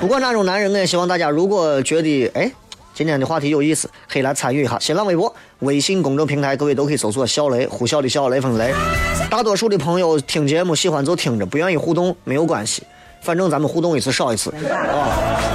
[0.00, 2.50] 不管哪种男人，我也希望大家如果觉得哎
[2.96, 4.78] 今天的话题有意思，可以来参与一下。
[4.78, 8.72] 新浪微博、微信公众平台，各位都可以搜索“小雷”，呼啸的小雷锋雷。
[9.28, 12.82] 大多数的朋友听节目喜欢就听着，不愿意互动没有关系，
[13.20, 15.52] 反正咱们互动一次少一次啊。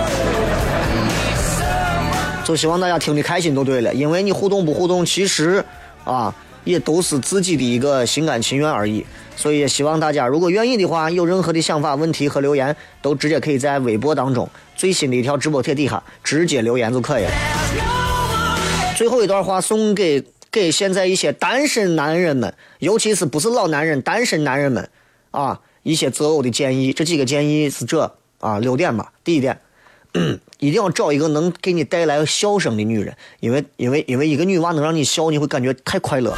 [2.46, 5.66] 就希望大家听的开心就对了，因为你互动不互动，其实
[6.04, 6.32] 啊
[6.64, 9.04] 也都是自己的一个心甘情愿而已。
[9.36, 14.48] 所以也希望大家如果愿意的话，有任何的想法、问题和留言，都直接可以在微博当中
[14.82, 17.32] 最新的一条直播帖底下直接留言就可以了。
[18.98, 24.90] 最后一段话送给给现在一些单身男人们，尤其是不是老男人，单身男人们
[25.30, 26.92] 啊，一些择偶的建议。
[26.94, 29.14] 这几个建议是这啊六点吧。
[29.24, 29.60] 第一点。
[30.58, 36.36] 一定要找一个能给你带来笑声的女人，因为因为因为一个女娃能让你笑，你会感觉太快乐。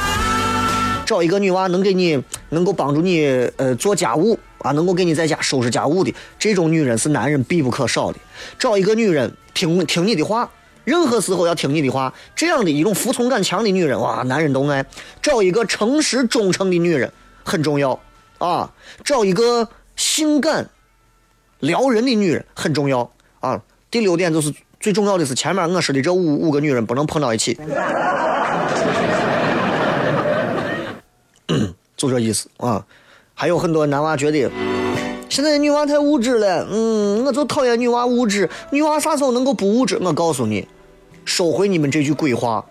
[1.05, 3.25] 找一个女娃能给你能够帮助你
[3.57, 8.17] 呃做家务啊，能够给你在家收拾家务的这种女人是男人必不可少的。
[8.57, 10.49] 找一个女人听听你的话，
[10.85, 14.85] 任何时候要听你的话，这样的一种服从感强的女人哇，男人都爱。
[15.21, 17.11] 找一个诚实忠诚的女人
[17.43, 17.99] 很重要
[18.37, 18.71] 啊，
[19.03, 20.69] 找一个性感
[21.59, 23.11] 撩人的女人很重要。
[23.41, 23.61] 啊，
[23.91, 27.57] 第六点就是最重要的是前面我说的这五五个女人不能碰到一起，
[32.09, 32.85] 就这意思啊。
[33.33, 34.49] 还有很多男娃觉得
[35.29, 38.47] 现在女娃太物质了，嗯，我就讨厌女娃物质。
[38.71, 39.97] 女娃啥时候能够不物质？
[39.99, 40.67] 我告诉你，
[41.25, 42.63] 收回你们这句鬼话，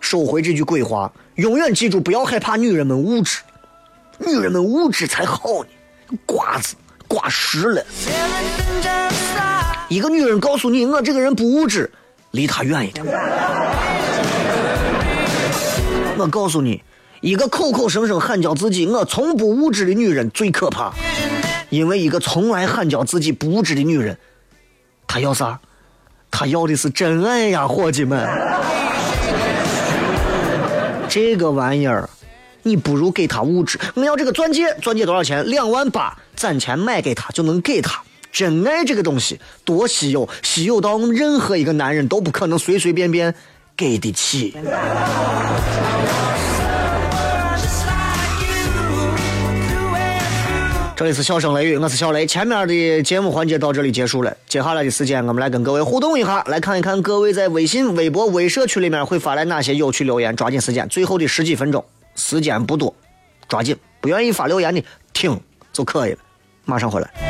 [0.00, 3.40] 收回这句鬼话，永远记住，不要害怕女人们物质，
[4.18, 6.74] 女人们物质才好呢，瓜子
[7.06, 7.84] 瓜实了。
[9.90, 11.90] 一个女人告诉你，我这个人不物质，
[12.30, 13.04] 离她远一点。
[16.16, 16.82] 我告诉你，
[17.20, 20.94] 一个口口声声喊叫自己我从不物质的女人最可怕，
[21.68, 24.16] 因为一个从来喊叫自己不物质的女人，
[25.06, 25.60] 她要啥？
[26.30, 28.26] 她要的是真爱呀，伙计们。
[31.10, 32.08] 这个玩意儿，
[32.62, 33.78] 你不如给她物质。
[33.94, 35.44] 我要这个钻戒，钻戒多少钱？
[35.44, 38.00] 两万八，攒钱买给她就能给她。
[38.32, 43.34] 真爱这个东西多稀有，稀有到任何一个男人都不可能随随便便
[43.76, 44.56] 给得起。
[51.00, 52.26] 这里是笑声雷雨，我是小雷。
[52.26, 60.36] 前面的节目环节到这里结束了，接下来的时间我们来跟各位互动一下，来看一看各位在微信、微博、微社区里面会发来哪些有趣留言。
[60.36, 61.82] 抓紧时间，最后的十几分钟，
[62.16, 62.94] 时间不多，
[63.48, 63.74] 抓紧。
[64.02, 64.84] 不愿意发留言的
[65.14, 65.40] 听
[65.72, 66.18] 就可以了，
[66.66, 67.29] 马上回来。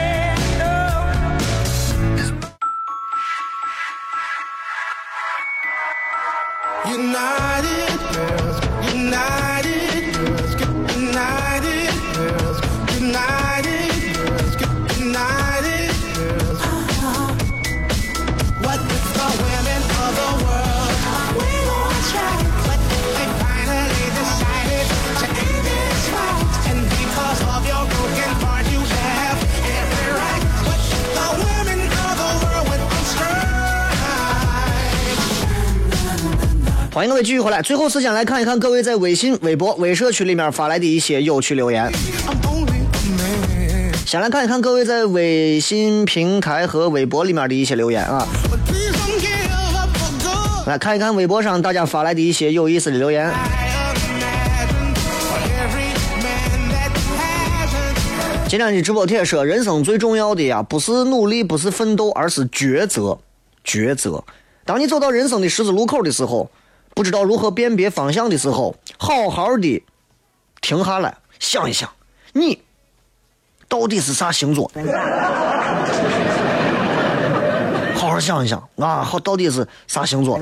[36.92, 37.62] 欢迎各位继续回来。
[37.62, 41.88] 最后时间来看一看各位在微信、微博、微社区里面发来的一些有趣留言。
[44.04, 48.26] 先来看一看各位在微信平台和微博里面的一些留言啊。
[50.66, 53.32] 来看一看微博上大家发来的一些有意思的留言。
[58.48, 63.16] 今天的直播帖说，人生最重要的呀，不是努力，不是奋斗，而是抉择。
[63.64, 64.24] 抉择。
[64.64, 66.50] 当你走到人生的十字路口的时候。
[66.94, 69.82] 不知道如何辨别方向的时候，好好的
[70.60, 71.90] 停下来想一想，
[72.32, 72.62] 你
[73.68, 74.70] 到底是啥星座？
[77.94, 80.38] 好好想一想啊，好到底是啥星座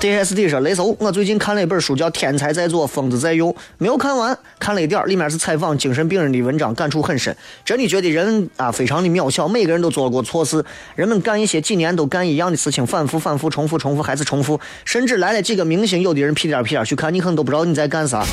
[0.00, 7.36] ？DSD 说：“雷搜，我最近看了一本书，叫《天才在左，疯子在右》，没有看完，看了一点里面是采访精神病人的文章，感触很深。
[7.64, 14.60] 真的觉得人啊，非常的渺小，每个人都做过错事，人们干一些几年都干一样的事情，反复、反复、重复、重复，还是重复。
[14.84, 18.24] 甚至来了几个明星，有的人屁颠屁颠去看，你可能都不知道你在干啥。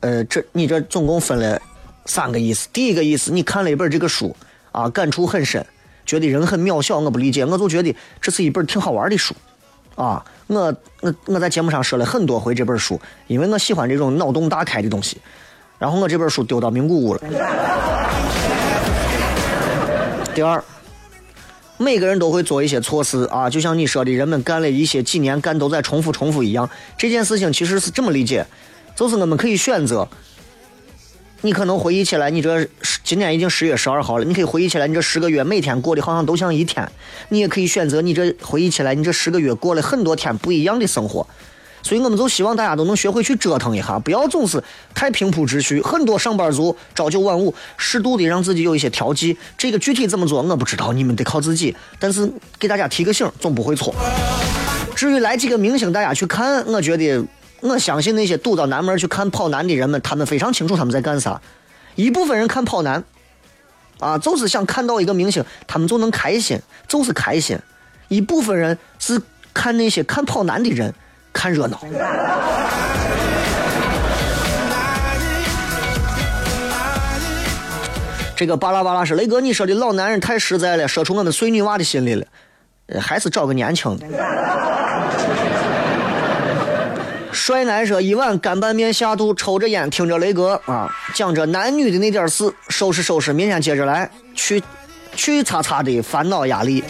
[0.00, 1.60] 呃，这你这总共分了
[2.06, 2.68] 三个意思。
[2.72, 4.36] 第一个意思，你看了一本这个书
[4.70, 5.66] 啊，感触很深。”
[6.06, 9.34] 觉得人很渺小，我不理解，我就觉得这是一本挺好玩的书，
[9.94, 15.18] 啊，我我我在节目上说了很多回这本书，因为我喜欢这种脑洞大开的东西。
[15.78, 17.20] 然后我这本书丢到名古屋了。
[20.34, 20.62] 第二，
[21.78, 26.68] 每个人都会做一些错事啊，就像你说的，人们干了一些几年干都在重复重复一样。
[26.98, 28.46] 这件事情其实是这么理解，
[28.94, 30.06] 就是我们可以选择。
[31.42, 32.66] 你可能回忆起来，你这
[33.02, 36.86] 今年已经十月十二号了，你可以回忆起来，你这十个月每天过得好像都像一天。
[37.30, 41.26] 你也可以选择，你这回忆起来，你这十个月过了很多天不一样的生活。
[41.82, 44.62] 所以我们就希望大家都能学会去折腾一下，不要总是
[44.94, 45.80] 太平铺直叙。
[45.80, 49.34] 很多上班族朝九晚五，适度的让自己有一些调剂。
[49.56, 51.74] 这个具体怎么做，我不知道，你们得靠自己。
[51.98, 53.94] 但是给大家提个醒，总不会错。
[54.94, 57.24] 至于来几个明星，大家去看，我觉得。
[57.60, 61.40] 我相信那些堵到南门去看跑男的人们，他们非常清楚他们在干啥。
[61.94, 63.04] 一部分人看跑男，
[63.98, 66.58] 啊，就是想看到一个明星，他们就能开心，
[66.88, 67.58] 就是开心。
[68.08, 69.20] 一部分人是
[69.52, 70.92] 看那些看跑男的人
[71.32, 71.80] 看热闹。
[78.34, 82.26] 这个巴拉巴拉是雷哥，你说的老男人太实在了，说出我们碎女娃的心里了，
[82.98, 84.06] 还是找个年轻的。
[87.32, 94.62] 帅男说：“一碗干拌面下肚，抽着烟，听着雷哥啊，讲着男女的那点事，收拾收拾，明天接着来，去
[95.14, 96.82] 去擦擦的烦恼压力。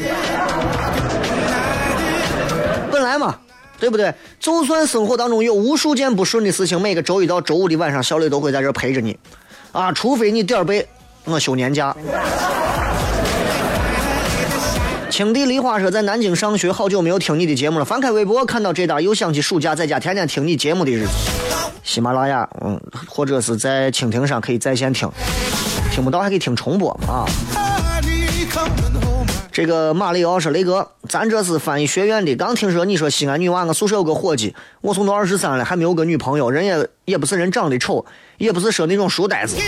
[2.90, 3.36] 本来嘛，
[3.78, 4.12] 对不对？
[4.38, 9.18] 就算生活当中有无数件不顺的事情，每个周一到周五的晚上，小雷都会在这陪着你，
[9.72, 10.86] 啊，除非你点儿背，
[11.24, 11.94] 我休年假。”
[15.20, 17.84] 青帝梨花说在南京上学，好久没有听你的节目了。
[17.84, 21.12] 翻开微博，看到这档，又想起暑假在家天天听你节目的日子。
[21.82, 25.06] 喜马拉雅，嗯，或者是在蜻蜓上可以在线听，
[25.92, 27.28] 听不到还可以听重播啊。
[29.52, 38.06] 这个马里奥说雷哥，咱这是翻译学院的，刚听说你说西安女娃，我宿舍有个伙计，我从都二十三了，还没有个女朋友，人也也不是人长得丑，
[38.38, 39.58] 也不是说那种书呆子。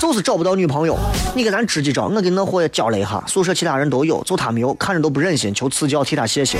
[0.00, 0.96] 就是找不到女朋友，
[1.34, 6.58] 你给咱支几招，我给那货交了一下，宿舍其他人都有，就他没有，看着都不忍心，求赐教替他谢谢。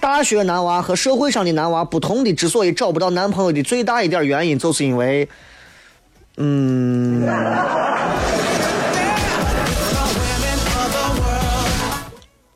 [0.00, 5.28] 大学男娃和社会上的男娃不同的，之所以找不到男朋友的最大一点原因，就是因为，
[6.36, 7.26] 嗯，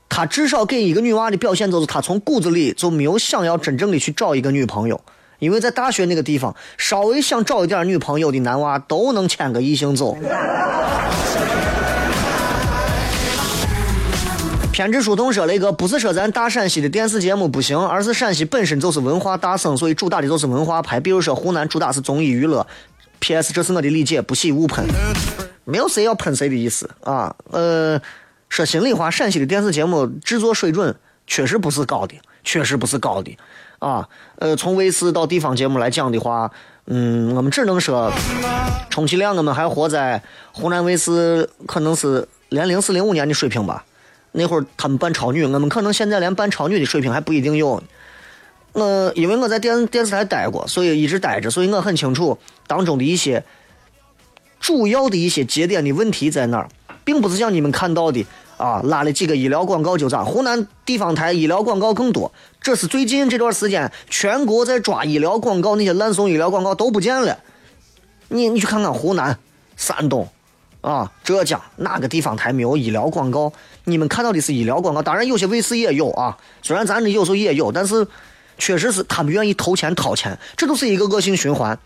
[0.09, 5.01] 他至少给一个女娃的表现，就是他从骨子里就没有想要真正的去找一个女朋友。
[5.39, 10.17] 因为在大学那个地方，稍微想找一点女朋友的男娃都能牵个异性走。
[14.73, 21.01] 偏执书童说：“雷哥不是说咱大陕西的电视节目不行，而是陕西本身就是文化大省，所以主打的就是文化牌。
[21.01, 22.65] 比如说湖南主打是综艺娱乐。
[23.21, 23.53] P.S.
[23.53, 24.87] 这是我的理解，不喜勿喷，
[25.65, 27.35] 没有谁要喷谁的意思啊。
[27.51, 28.01] 呃，
[28.49, 30.95] 说心里话，陕西的电视节目制作水准
[31.27, 32.15] 确实不是高的，
[32.45, 33.37] 确实不是高的。”
[33.79, 34.09] 啊，
[34.41, 36.51] 呃，从卫视到地方节目来讲的话，
[36.87, 38.13] 嗯，我们只能说，
[38.91, 40.21] 充其量我们还活在
[40.53, 43.85] 湖南卫视可能是连零四零五年的水平吧。
[44.33, 47.81] 那会儿他们扮超女，我们可能现在连扮超女的水平还不一定有。
[48.73, 53.45] 我因为我在电电视台待过，所以一直待着，所以我很清楚当中的一些
[54.59, 56.69] 主要的一些节点的问题在哪儿，
[57.05, 58.27] 并不是像你们看到的。
[58.59, 60.25] 啊，拉了几个医疗广告就咋？
[60.25, 67.39] 湖南地方台医疗广告更多，这是最近这段时间全国在抓医疗广告，那些烂送医疗广告都不见了。
[68.29, 69.39] 你你去看看湖南、
[69.77, 70.29] 山东，
[70.81, 73.53] 啊，浙江哪个地方台没有医疗广告？
[73.85, 76.37] 你们看到的是医疗广告，当然有些卫视也有啊。
[76.63, 78.07] 虽然咱这有时候也有，但是
[78.59, 81.79] 确实是他们愿意投钱掏钱，这都是一个恶性循环。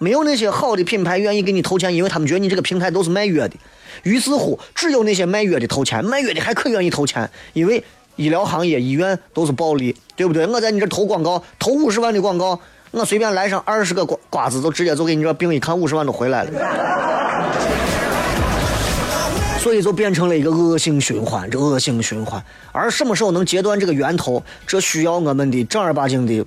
[0.00, 3.56] 没有那些好的品牌愿意给你投钱，因为他们觉得你这个平台都是卖药的。
[4.02, 7.82] 于是乎，只有那些卖药的投钱，卖药的还可愿意投钱，因为
[8.18, 10.44] 医疗行业、医院都是暴利，对不对？
[10.46, 12.58] 我在你这投广告，投五十万的广告，
[12.90, 16.50] 我随便来上二十个瓜瓜子，就直接就给你这病一看，五十万都回来了。
[19.62, 22.44] 所以就变成了一个恶性循环，这恶性循环。
[22.72, 24.42] 而什么时候能截断这个源头？
[24.66, 26.44] 这需要我们的正儿八经的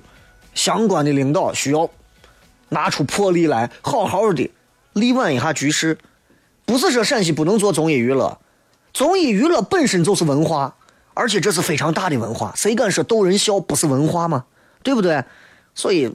[0.54, 1.88] 相关的领导需要
[2.68, 4.50] 拿出魄力来，好好的。
[4.92, 5.96] 力挽一下局势。
[6.64, 8.38] 不是说陕西不能做综艺娱乐，
[8.92, 10.74] 综艺娱乐本身就是文化，
[11.14, 12.52] 而且这是非常大的文化。
[12.56, 14.44] 谁敢说逗人笑不是文化吗？
[14.82, 15.24] 对不对？
[15.74, 16.12] 所以，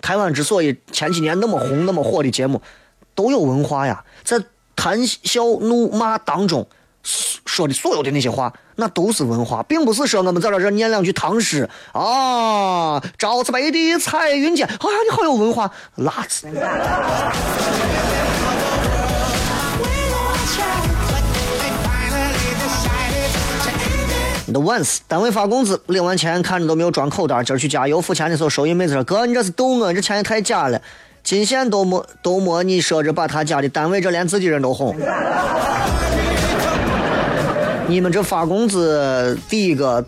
[0.00, 2.60] 台湾之所以前几年那么红、那么火的节目，
[3.14, 4.04] 都有文化呀。
[4.22, 4.40] 在
[4.76, 6.66] 谈笑怒骂当中
[7.02, 14.76] 说的所有的那些话，那都是文化，并不是说我们在这这念两句唐诗啊，朝辞白帝彩云间，啊，
[15.08, 16.46] 你好有文化，辣子。
[24.54, 30.80] The once，单位发工资，领完钱看着都没有装口袋，今儿去加油付钱的时候，收银妹子说：“哥，你这是逗我，这钱也太假了，
[31.24, 34.94] 金线都没都没你说着把他家的单位这连自己人都哄。”
[37.88, 40.06] 你们这发工资，第一个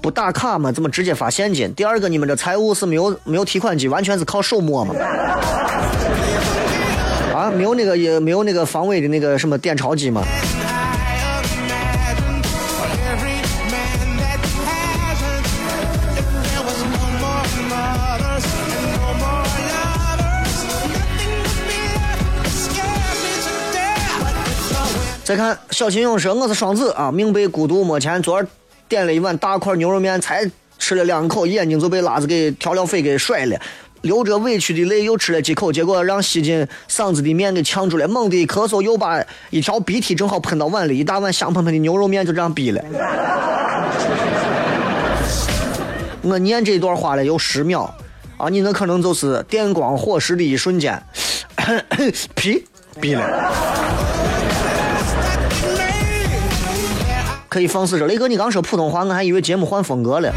[0.00, 0.70] 不打卡吗？
[0.70, 1.74] 怎么直接发现金？
[1.74, 4.94] 第二个，你们这财务是没有没有提款机，完全是靠手摸吗？
[7.34, 10.22] 啊，没有那个也没有那个防伪的那个什么点钞机吗？
[25.28, 28.46] 再看小秦勇说：“我是双子啊，命被孤独没钱，昨儿
[28.88, 33.60] 点了一碗大块牛肉面，才吃了两口，眼睛就被辣子给调料费给甩了，
[34.00, 42.82] 流着委屈的泪又吃了几口，结果让吸进嗓子的面给呛住了，猛地一咳嗽，又把一条鼻涕正好喷到碗里，一大碗香喷喷的牛肉面就这样逼了。
[46.22, 47.94] 我念这段话了有十秒
[48.38, 50.98] 啊，你那可能就是电光火石的一瞬间，
[52.34, 52.64] 屁
[52.98, 53.52] 逼了。”
[57.48, 60.30] 可以放肆着，雷哥，你刚说普通话，我还以为节目换风格了。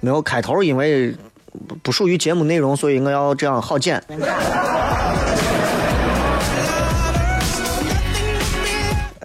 [0.00, 1.14] 没有开头，因为
[1.82, 4.02] 不属于节目内容，所以我要这样好剪。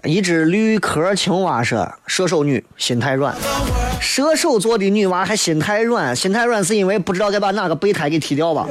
[0.04, 3.36] 一只绿壳青蛙说：“射手女心太软，
[4.00, 8.66] 射手座的女娃还心太软，心太软是因为不知道该把哪个备胎给踢掉吧？”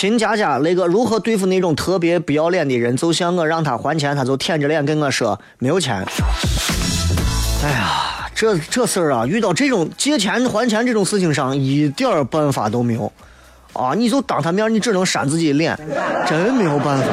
[0.00, 2.96] 秦佳佳，那个如何对付那种特别不要脸的人？
[2.96, 5.96] 就像我让他还钱，他就舔着脸跟我说没有钱。
[7.64, 13.12] 哎呀，这这事儿啊，遇到这种借钱还钱这种事情上，一点儿办法都没有
[13.72, 13.92] 啊！
[13.92, 15.76] 你就当他面，你只能扇自己脸，
[16.28, 17.04] 真没有办法。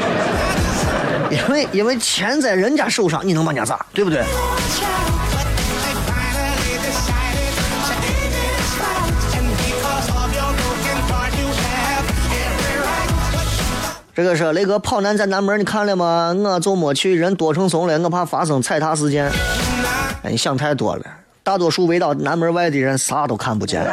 [1.31, 3.83] 因为因为钱在人家手上，你能把人家咋？
[3.95, 4.23] 对不对？
[14.15, 16.33] 这个是雷哥跑男在南门，你看了吗？
[16.33, 19.29] 我就没去，人多成怂了，我怕发生踩踏事件。
[20.23, 21.03] 哎，你想太多了，
[21.43, 23.85] 大多数围到南门外的人啥都看不见。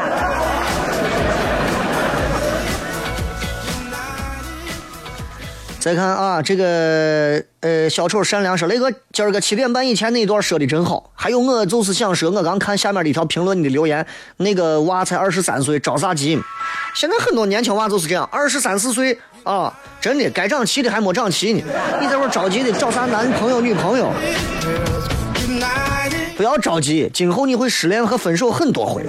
[5.80, 11.10] 再看啊，这个呃，小丑善良说：“雷哥，今儿个七点半以前那段说的真好。
[11.16, 14.06] 还有，我就是想说，我刚看下面的一条评论，你的留言，
[14.36, 16.40] 那个娃才二十三岁，着啥急？
[16.94, 21.62] 现在很多年轻娃就是这样，二十三四岁啊，真的该长齐的还没长齐呢。
[22.01, 24.12] 你在这着急的找啥男朋友女朋友？
[26.36, 29.05] 不要着急，今后你会失恋和分手很多回。”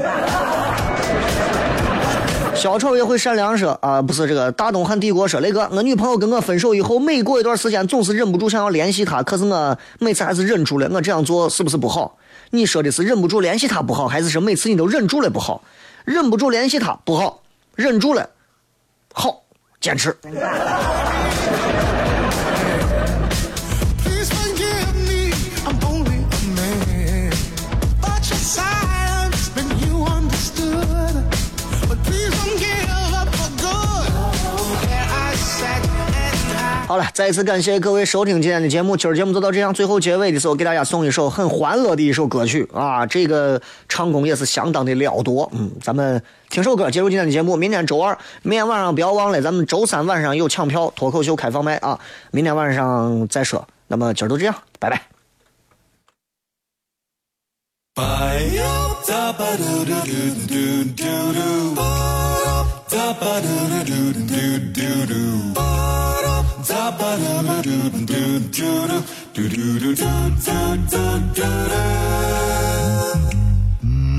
[2.56, 10.88] 小丑也会善良说啊，不是这个大东汉帝国说雷哥，我女朋友跟我分手以后，每过一段时间总是忍不住想要联系她，可是我每次还是忍住了。
[10.92, 12.16] 我这样做是不是不好？
[12.52, 15.62] 你说的是忍不住联系她不好，还是说每次你都忍住了不好？
[16.06, 17.42] 忍不住联系她不好，
[17.76, 18.30] 忍住了
[19.14, 19.43] 好，
[19.84, 20.16] 坚持。
[36.86, 38.96] 好了，再一次感谢各位收听今天的节目。
[38.96, 43.60] 今儿节目就到这样，最后结尾的时候给大家送一首很欢乐的一首歌曲啊，这个
[43.90, 45.50] 唱功也是相当的了多。
[45.54, 47.56] 嗯，咱们听首歌，结束今天的节目。
[47.56, 52.00] 明天周二，明天晚上不要忘了，咱们周三晚上有抢票脱口秀开放麦啊，
[52.32, 53.66] 明天晚上再说。
[53.88, 55.02] 那么今儿就这样，拜拜。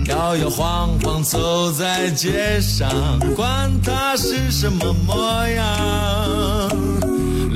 [0.06, 2.90] 摇摇晃晃走在街上，
[3.34, 5.64] 管它是什么模样。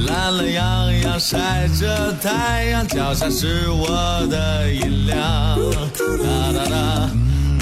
[0.06, 5.16] 懒懒洋洋晒着太阳，脚下是我的音量。
[6.18, 7.10] 哒哒哒，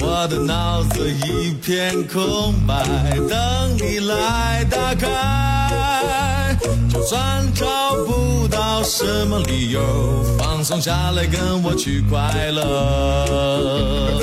[0.01, 2.85] 我的脑子一片空白，
[3.29, 6.46] 等你来打开。
[6.89, 7.67] 就算找
[8.07, 9.81] 不到什么理由，
[10.39, 14.21] 放松下来跟我去快乐。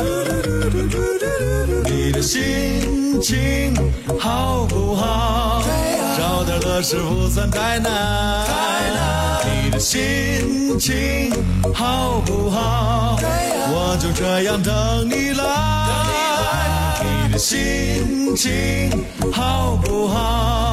[1.86, 3.74] 你的心情
[4.20, 5.64] 好不好？
[6.18, 8.46] 找点乐事不算太难。
[9.46, 11.32] 你的心情
[11.74, 13.18] 好不好？
[13.76, 15.44] 我就这样等你来。
[17.04, 18.92] 你的心情
[19.32, 20.73] 好不好？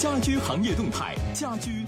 [0.00, 1.79] 家居行业动态家居